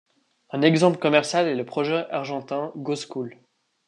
[0.49, 3.37] Un exemple commercial est le projet argentin GoSchool.